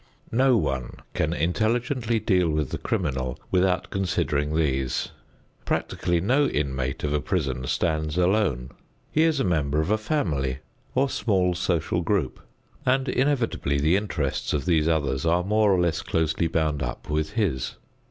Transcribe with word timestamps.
No 0.31 0.57
one 0.57 0.93
can 1.13 1.31
intelligently 1.31 2.19
deal 2.19 2.49
with 2.49 2.69
the 2.71 2.79
criminal 2.79 3.37
without 3.51 3.91
considering 3.91 4.55
these. 4.55 5.11
Practically 5.63 6.19
no 6.19 6.47
inmate 6.47 7.03
of 7.03 7.13
a 7.13 7.21
prison 7.21 7.67
stands 7.67 8.17
alone. 8.17 8.71
He 9.11 9.21
is 9.21 9.39
a 9.39 9.43
member 9.43 9.79
of 9.79 9.91
a 9.91 9.99
family 9.99 10.57
or 10.95 11.07
small 11.07 11.53
social 11.53 12.01
group, 12.01 12.39
and 12.83 13.07
inevitably 13.07 13.77
the 13.79 13.95
interests 13.95 14.53
of 14.53 14.65
these 14.65 14.87
others 14.87 15.23
are 15.23 15.43
more 15.43 15.71
or 15.71 15.79
less 15.79 16.01
closely 16.01 16.47
bound 16.47 16.81
up 16.81 17.07
with 17.07 17.33
his. 17.33 17.75